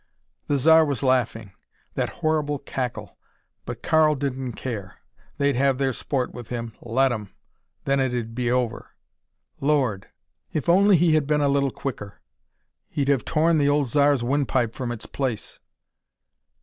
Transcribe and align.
The 0.47 0.57
Zar 0.57 0.83
was 0.83 1.03
laughing. 1.03 1.51
That 1.93 2.09
horrible 2.25 2.57
cackle. 2.57 3.19
But 3.67 3.83
Karl 3.83 4.15
didn't 4.15 4.53
care. 4.53 4.95
They'd 5.37 5.55
have 5.55 5.77
their 5.77 5.93
sport 5.93 6.33
with 6.33 6.49
him. 6.49 6.73
Let 6.81 7.11
'em! 7.11 7.29
Then 7.85 7.99
it'd 7.99 8.33
be 8.33 8.49
over. 8.49 8.95
Lord! 9.59 10.07
If 10.53 10.67
only 10.67 10.97
he 10.97 11.13
had 11.13 11.27
been 11.27 11.41
a 11.41 11.47
little 11.47 11.69
quicker. 11.69 12.19
He'd 12.89 13.09
have 13.09 13.25
torn 13.25 13.59
the 13.59 13.69
old 13.69 13.89
Zar's 13.89 14.23
windpipe 14.23 14.73
from 14.73 14.91
its 14.91 15.05
place! 15.05 15.59